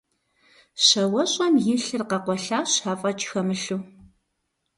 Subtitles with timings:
[0.83, 3.81] Щауэщӏэм и лъыр къэкъуэлъащ афӏэкӏ хэмылъу.